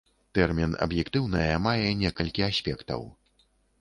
[0.37, 3.01] Тэрмін аб'ектыўнае мае некалькі аспектаў.